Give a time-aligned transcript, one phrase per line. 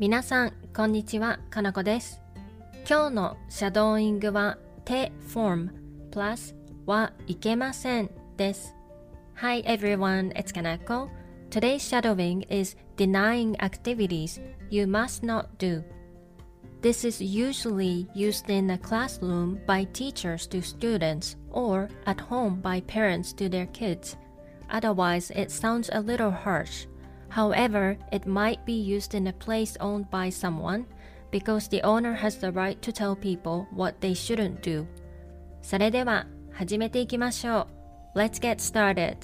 [0.00, 2.20] 皆さん、こんにちは、かなこです。
[2.88, 5.70] 今日のシャドーイングは手 form
[6.10, 6.54] plus
[6.86, 8.74] はいけませんです。
[9.36, 11.08] Hi everyone, it's Kanako.
[11.50, 14.40] Today's shadowing is denying activities
[14.70, 15.82] you must not do.
[16.82, 22.80] This is usually used in a classroom by teachers to students or at home by
[22.82, 24.16] parents to their kids.
[24.70, 26.86] Otherwise, it sounds a little harsh.
[27.30, 30.86] However, it might be used in a place owned by someone
[31.30, 34.86] because the owner has the right to tell people what they shouldn't do.
[35.62, 37.66] それでは始めていきましょ
[38.14, 38.18] う。
[38.18, 39.16] Let's get started.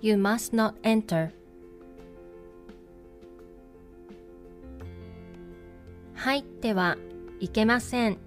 [0.00, 1.30] You must not enter.
[6.17, 6.97] 入っては
[7.39, 8.17] いけません。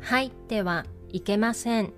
[0.00, 1.92] 入ってはいけません。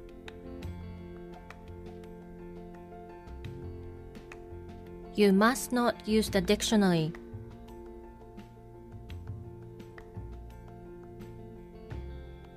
[5.16, 7.12] You must not use the dictionary.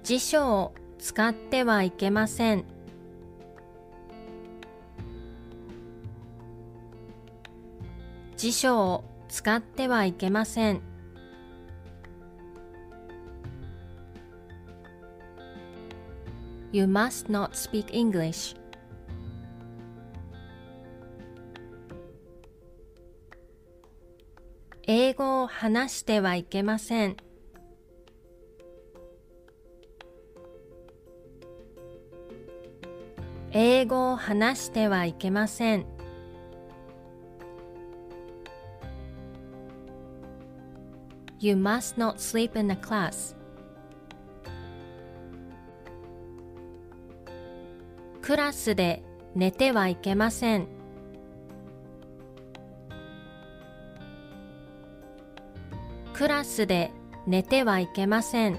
[0.03, 2.63] 辞書を使ってはいけません。
[8.43, 10.81] 辞書を使ってはいけません。
[16.73, 18.57] You must not speak English.
[24.87, 27.15] 英語を話してはいけません。
[33.53, 35.92] 英語を話してはいけません。
[41.43, 43.35] You must not sleep in a class.
[48.21, 49.03] クラスで
[49.35, 50.69] 寝てはいけません。
[56.13, 56.91] クラスで
[57.27, 58.57] 寝てはいけません。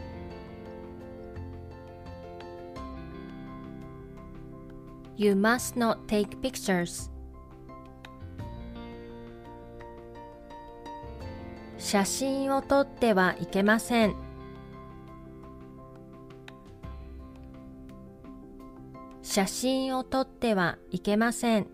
[5.17, 7.14] You must not take pictures.
[11.85, 14.17] 写真を撮ってはいけません。
[19.23, 21.67] 写真を撮ってはいけません。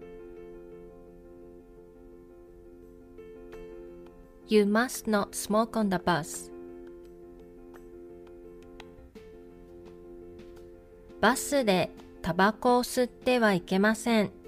[4.49, 6.51] You must not smoke on the bus.
[11.21, 11.89] バスで
[12.21, 14.40] タバコを吸ってはいけません。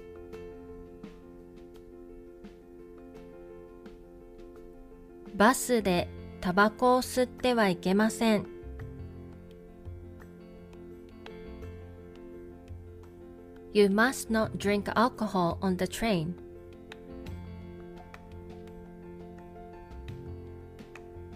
[5.35, 6.07] バスで
[6.41, 8.45] タバコを吸ってはいけません。
[13.73, 16.33] You must not drink alcohol on the train.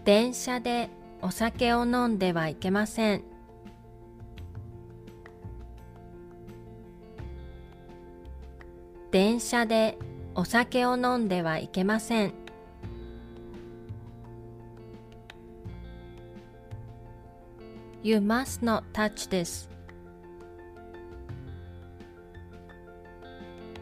[0.06, 0.90] 電車で
[1.22, 3.24] お酒を飲んではいけません。
[9.10, 9.98] 電車で
[10.36, 12.47] お酒を飲んではいけません。
[18.04, 19.70] You must not touch this.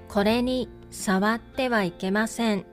[0.07, 2.65] これに触ってはいけません。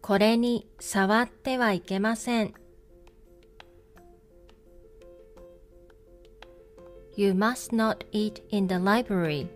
[0.00, 2.54] これに触ってはいけません。
[7.16, 9.48] You must not eat in the library.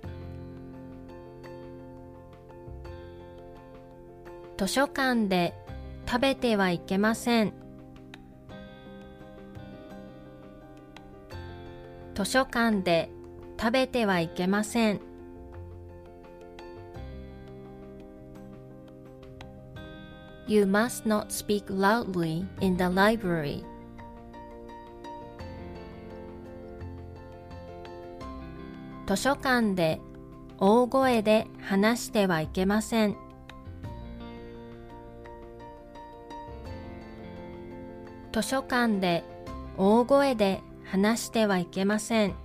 [4.57, 5.55] 図書館で
[6.11, 7.53] 食べてはいけません。
[12.15, 13.11] 図書館で
[13.61, 15.01] 食べてはいけません。
[20.47, 23.63] You must not speak loudly in the library.
[29.07, 30.01] 図書館で
[30.57, 33.28] 大声で話してはいけません。
[38.41, 39.25] 図書館で
[39.77, 42.37] 大声で話してはいけません。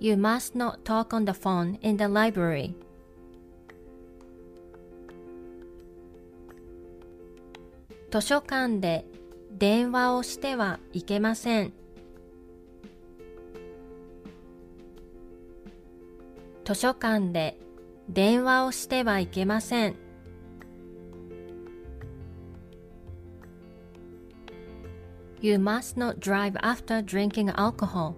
[0.00, 2.74] You must not talk on the phone in the library.
[8.10, 9.06] 図書館で
[9.52, 11.72] 電話をしてはいけません。
[16.64, 17.56] 図書館で
[18.08, 19.96] 電話をしてはいけません。
[25.40, 28.14] You must not drive after drinking alcohol.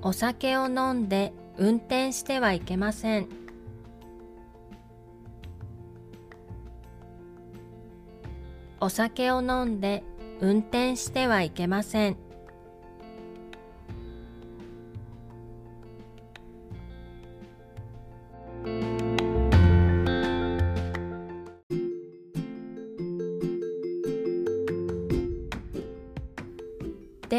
[0.00, 3.28] お酒を飲んで運転してはいけません。
[8.80, 10.02] お酒を飲んで
[10.40, 12.16] 運転してはいけません。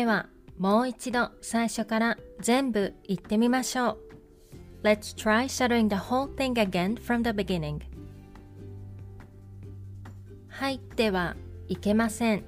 [0.03, 0.27] では
[0.59, 3.97] もう一度最初から全部言ってみましょう。
[4.83, 7.79] Let's try shadowing the whole thing again from the beginning.
[10.49, 11.37] 入っては
[11.69, 12.43] いけません。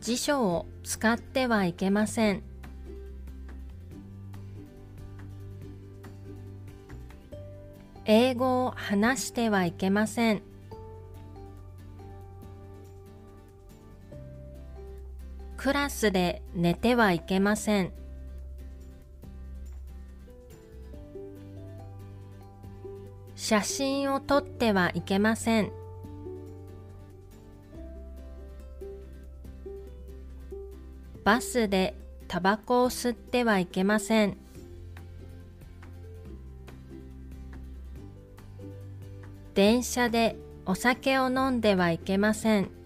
[0.00, 2.42] 辞書を使ってはいけません。
[8.06, 10.49] 英語を話してはいけません。
[15.62, 17.92] クラスで寝てはいけません。
[23.36, 25.70] 写真を撮ってはいけません。
[31.24, 31.94] バスで
[32.26, 34.38] タバコを吸ってはいけません。
[39.52, 42.79] 電車でお酒を飲んではいけません。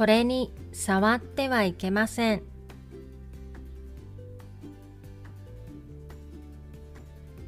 [0.00, 2.42] これに触ってはいけません。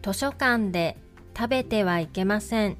[0.02, 0.98] 図書館で
[1.34, 2.76] 食べてはいけません。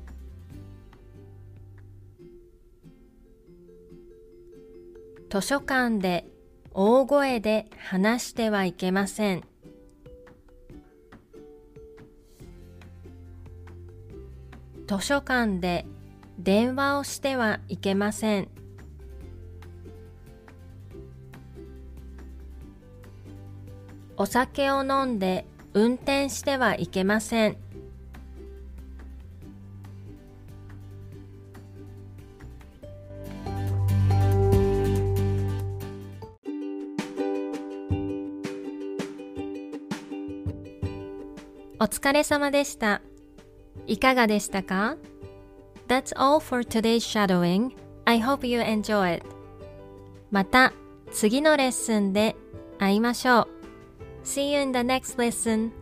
[5.31, 6.27] 図書館で
[6.75, 9.43] 大声で話してはいけません。
[14.87, 15.87] 図書館で
[16.39, 18.62] 電話をしてはいけません。
[24.17, 27.57] お酒を飲んで運転してはいけません。
[41.81, 43.03] お疲れ様でした。
[43.89, 44.97] いかがでしたか
[45.89, 47.75] ？That's all for today's shadowing.
[48.05, 49.27] I hope you enjoy it.
[50.31, 50.73] また
[51.11, 52.37] 次のレッスンで
[52.79, 53.62] 会いましょう。
[54.25, 55.73] See you in the next lesson.